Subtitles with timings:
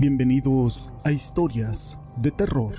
[0.00, 2.74] Bienvenidos a Historias de Terror.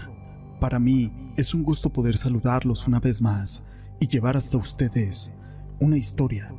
[0.59, 3.63] Para mí es un gusto poder saludarlos una vez más
[3.99, 5.31] y llevar hasta ustedes
[5.79, 6.51] una historia.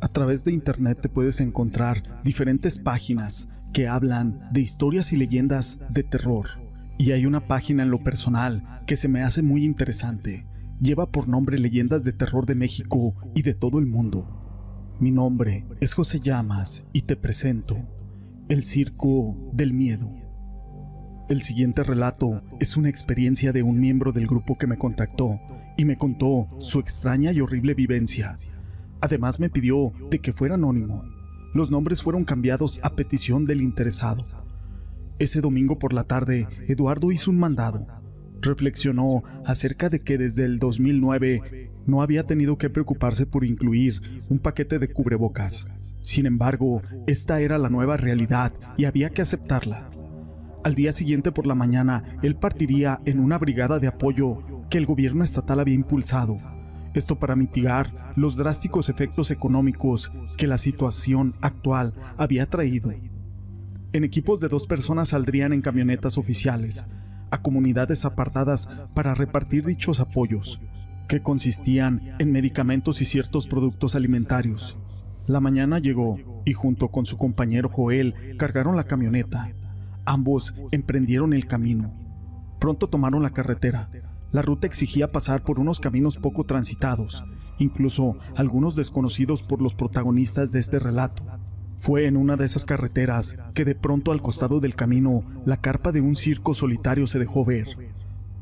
[0.00, 5.80] A través de internet te puedes encontrar diferentes páginas que hablan de historias y leyendas
[5.90, 6.46] de terror.
[6.96, 10.46] Y hay una página en lo personal que se me hace muy interesante.
[10.80, 14.96] Lleva por nombre Leyendas de Terror de México y de todo el mundo.
[14.98, 17.76] Mi nombre es José Llamas y te presento
[18.48, 20.08] El Circo del Miedo.
[21.28, 25.40] El siguiente relato es una experiencia de un miembro del grupo que me contactó
[25.76, 28.36] y me contó su extraña y horrible vivencia.
[29.00, 31.02] Además me pidió de que fuera anónimo.
[31.54, 34.22] Los nombres fueron cambiados a petición del interesado.
[35.18, 37.84] Ese domingo por la tarde, Eduardo hizo un mandado.
[38.40, 44.38] Reflexionó acerca de que desde el 2009 no había tenido que preocuparse por incluir un
[44.38, 45.66] paquete de cubrebocas.
[46.02, 49.90] Sin embargo, esta era la nueva realidad y había que aceptarla.
[50.64, 54.86] Al día siguiente por la mañana, él partiría en una brigada de apoyo que el
[54.86, 56.34] gobierno estatal había impulsado.
[56.92, 62.92] Esto para mitigar los drásticos efectos económicos que la situación actual había traído.
[63.92, 66.86] En equipos de dos personas saldrían en camionetas oficiales
[67.30, 70.60] a comunidades apartadas para repartir dichos apoyos,
[71.08, 74.76] que consistían en medicamentos y ciertos productos alimentarios.
[75.26, 79.52] La mañana llegó y junto con su compañero Joel cargaron la camioneta.
[80.04, 81.92] Ambos emprendieron el camino.
[82.60, 83.90] Pronto tomaron la carretera.
[84.30, 87.24] La ruta exigía pasar por unos caminos poco transitados,
[87.58, 91.24] incluso algunos desconocidos por los protagonistas de este relato.
[91.78, 95.92] Fue en una de esas carreteras que de pronto al costado del camino la carpa
[95.92, 97.66] de un circo solitario se dejó ver.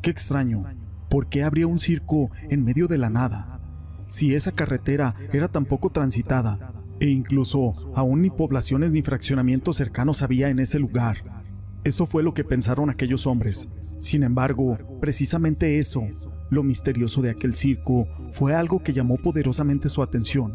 [0.03, 0.65] Qué extraño,
[1.11, 3.61] ¿por qué habría un circo en medio de la nada?
[4.09, 10.23] Si esa carretera era tan poco transitada, e incluso aún ni poblaciones ni fraccionamientos cercanos
[10.23, 11.45] había en ese lugar.
[11.83, 13.69] Eso fue lo que pensaron aquellos hombres.
[13.99, 16.03] Sin embargo, precisamente eso,
[16.49, 20.55] lo misterioso de aquel circo, fue algo que llamó poderosamente su atención,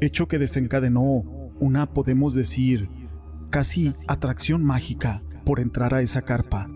[0.00, 1.24] hecho que desencadenó
[1.60, 2.88] una, podemos decir,
[3.50, 6.68] casi atracción mágica por entrar a esa carpa.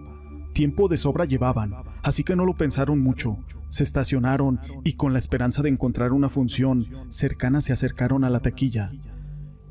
[0.52, 3.38] Tiempo de sobra llevaban, así que no lo pensaron mucho.
[3.68, 8.40] Se estacionaron y con la esperanza de encontrar una función cercana se acercaron a la
[8.40, 8.90] taquilla.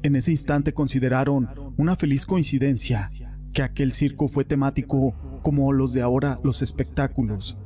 [0.04, 3.10] En ese instante consideraron una feliz coincidencia
[3.54, 7.58] que aquel circo fue temático como los de ahora los espectáculos,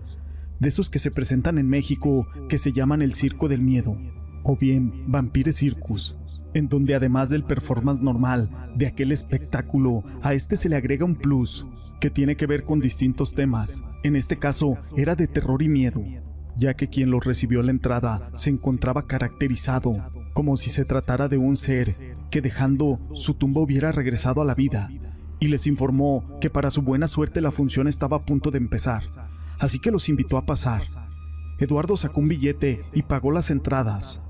[0.59, 3.97] de esos que se presentan en México que se llaman el Circo del Miedo,
[4.43, 6.17] o bien Vampire Circus
[6.53, 11.15] en donde además del performance normal de aquel espectáculo, a este se le agrega un
[11.15, 11.67] plus
[11.99, 13.83] que tiene que ver con distintos temas.
[14.03, 16.03] En este caso era de terror y miedo,
[16.55, 19.95] ya que quien lo recibió a la entrada se encontraba caracterizado
[20.33, 24.55] como si se tratara de un ser que dejando su tumba hubiera regresado a la
[24.55, 24.89] vida
[25.39, 29.03] y les informó que para su buena suerte la función estaba a punto de empezar,
[29.59, 30.83] así que los invitó a pasar.
[31.59, 34.21] Eduardo sacó un billete y pagó las entradas.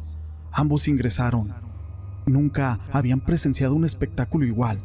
[0.51, 1.53] Ambos ingresaron
[2.25, 4.81] Nunca habían presenciado un espectáculo igual.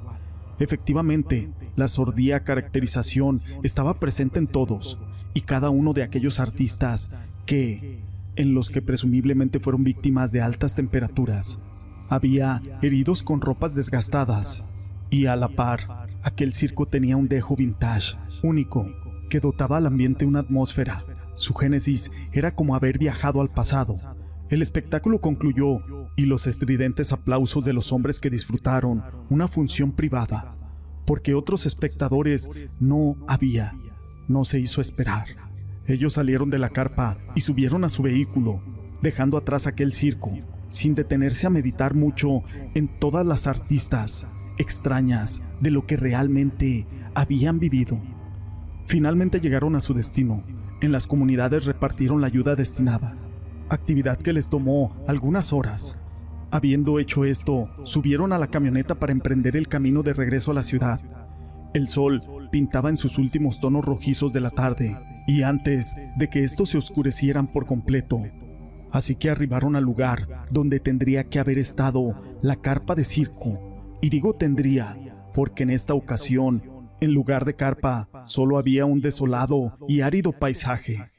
[0.59, 4.99] Efectivamente, la sordía caracterización estaba presente en todos
[5.35, 7.11] y cada uno de aquellos artistas
[7.47, 8.01] que,
[8.35, 11.61] en los que presumiblemente fueron víctimas de altas temperaturas,
[12.09, 14.65] había heridos con ropas desgastadas
[15.11, 18.87] y a la par, aquel circo tenía un dejo vintage, único,
[19.31, 21.03] que dotaba al ambiente una atmósfera.
[21.39, 23.95] Su génesis era como haber viajado al pasado.
[24.51, 25.79] El espectáculo concluyó
[26.17, 30.51] y los estridentes aplausos de los hombres que disfrutaron una función privada,
[31.07, 32.51] porque otros espectadores
[32.81, 33.79] no había,
[34.27, 35.27] no se hizo esperar.
[35.87, 38.61] Ellos salieron de la carpa y subieron a su vehículo,
[39.01, 40.33] dejando atrás aquel circo,
[40.71, 42.43] sin detenerse a meditar mucho
[42.75, 44.27] en todas las artistas
[44.59, 48.01] extrañas de lo que realmente habían vivido.
[48.87, 50.43] Finalmente llegaron a su destino.
[50.81, 53.17] En las comunidades repartieron la ayuda destinada,
[53.69, 55.99] actividad que les tomó algunas horas.
[56.53, 60.63] Habiendo hecho esto, subieron a la camioneta para emprender el camino de regreso a la
[60.63, 61.01] ciudad.
[61.75, 62.21] El sol
[62.53, 64.97] pintaba en sus últimos tonos rojizos de la tarde,
[65.27, 68.23] y antes de que estos se oscurecieran por completo,
[68.93, 73.59] así que arribaron al lugar donde tendría que haber estado la carpa de circo.
[74.01, 74.97] Y digo tendría,
[75.35, 76.63] porque en esta ocasión,
[77.01, 81.11] en lugar de carpa, solo había un desolado y árido paisaje.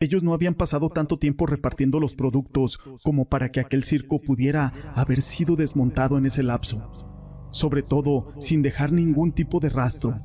[0.00, 4.72] Ellos no habían pasado tanto tiempo repartiendo los productos como para que aquel circo pudiera
[4.94, 6.90] haber sido desmontado en ese lapso,
[7.50, 10.18] sobre todo sin dejar ningún tipo de rastro.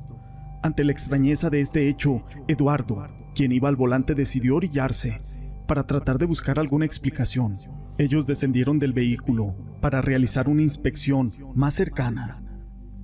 [0.62, 5.20] Ante la extrañeza de este hecho, Eduardo, quien iba al volante, decidió orillarse
[5.66, 7.54] para tratar de buscar alguna explicación.
[7.96, 12.42] Ellos descendieron del vehículo para realizar una inspección más cercana.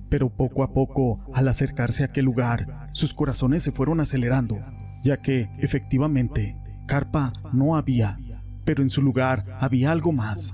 [0.09, 4.59] Pero poco a poco, al acercarse a aquel lugar, sus corazones se fueron acelerando,
[5.03, 6.57] ya que, efectivamente,
[6.87, 8.19] carpa no había,
[8.63, 10.53] pero en su lugar había algo más.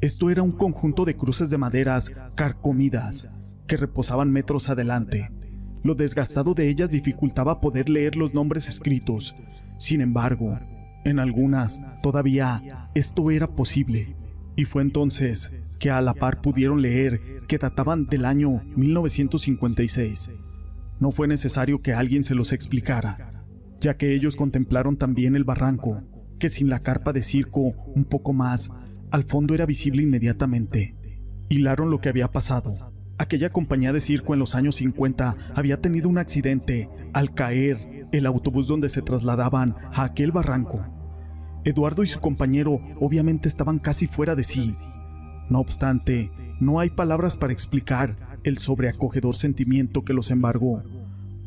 [0.00, 3.28] Esto era un conjunto de cruces de maderas carcomidas
[3.66, 5.30] que reposaban metros adelante.
[5.82, 9.34] Lo desgastado de ellas dificultaba poder leer los nombres escritos.
[9.76, 10.58] Sin embargo,
[11.04, 12.62] en algunas todavía
[12.94, 14.16] esto era posible.
[14.58, 20.30] Y fue entonces que a la par pudieron leer que databan del año 1956.
[20.98, 23.44] No fue necesario que alguien se los explicara,
[23.80, 26.02] ya que ellos contemplaron también el barranco,
[26.40, 28.72] que sin la carpa de circo un poco más,
[29.12, 30.96] al fondo era visible inmediatamente.
[31.48, 32.92] Hilaron lo que había pasado.
[33.16, 38.26] Aquella compañía de circo en los años 50 había tenido un accidente al caer el
[38.26, 40.97] autobús donde se trasladaban a aquel barranco.
[41.64, 44.72] Eduardo y su compañero obviamente estaban casi fuera de sí.
[45.50, 50.82] No obstante, no hay palabras para explicar el sobreacogedor sentimiento que los embargó,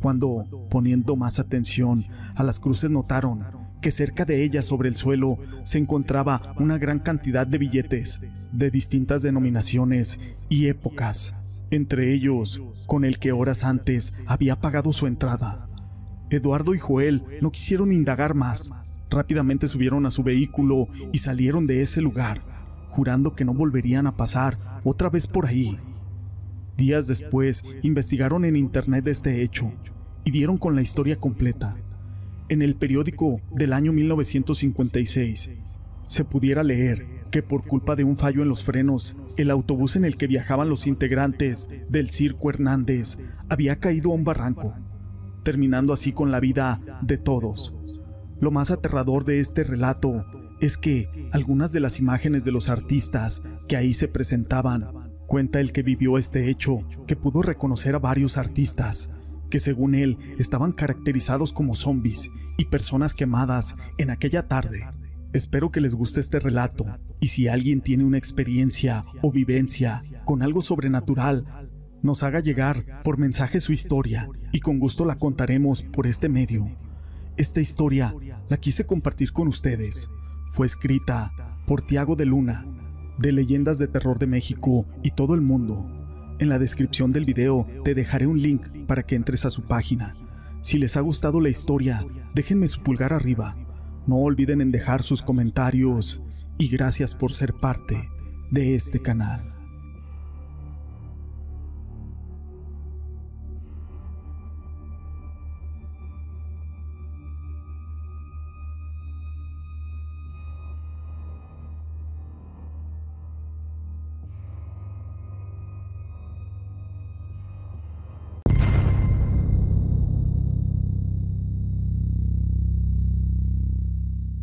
[0.01, 2.05] cuando, poniendo más atención
[2.35, 3.45] a las cruces, notaron
[3.81, 8.21] que cerca de ellas sobre el suelo se encontraba una gran cantidad de billetes
[8.51, 10.19] de distintas denominaciones
[10.49, 11.35] y épocas,
[11.71, 15.67] entre ellos con el que horas antes había pagado su entrada.
[16.29, 18.71] Eduardo y Joel no quisieron indagar más,
[19.11, 22.41] Rápidamente subieron a su vehículo y salieron de ese lugar,
[22.89, 25.77] jurando que no volverían a pasar otra vez por ahí.
[26.77, 29.73] Días después, investigaron en internet este hecho
[30.23, 31.75] y dieron con la historia completa.
[32.47, 35.49] En el periódico del año 1956
[36.05, 40.05] se pudiera leer que por culpa de un fallo en los frenos, el autobús en
[40.05, 43.17] el que viajaban los integrantes del Circo Hernández
[43.49, 44.73] había caído a un barranco,
[45.43, 47.75] terminando así con la vida de todos.
[48.41, 50.25] Lo más aterrador de este relato
[50.59, 55.71] es que algunas de las imágenes de los artistas que ahí se presentaban, cuenta el
[55.71, 59.11] que vivió este hecho, que pudo reconocer a varios artistas,
[59.51, 64.89] que según él estaban caracterizados como zombies y personas quemadas en aquella tarde.
[65.33, 66.85] Espero que les guste este relato
[67.19, 71.45] y si alguien tiene una experiencia o vivencia con algo sobrenatural,
[72.01, 76.67] nos haga llegar por mensaje su historia y con gusto la contaremos por este medio.
[77.37, 78.13] Esta historia
[78.49, 80.09] la quise compartir con ustedes.
[80.51, 81.31] Fue escrita
[81.65, 82.65] por Tiago de Luna,
[83.17, 85.85] de Leyendas de Terror de México y todo el mundo.
[86.39, 90.15] En la descripción del video te dejaré un link para que entres a su página.
[90.61, 92.05] Si les ha gustado la historia,
[92.35, 93.55] déjenme su pulgar arriba.
[94.07, 96.21] No olviden en dejar sus comentarios
[96.57, 98.09] y gracias por ser parte
[98.51, 99.60] de este canal.